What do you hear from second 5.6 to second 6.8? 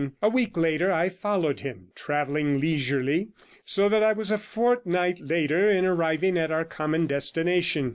in arriving at our